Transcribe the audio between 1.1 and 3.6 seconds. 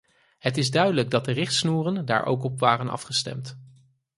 de richtsnoeren daar ook op waren afgestemd.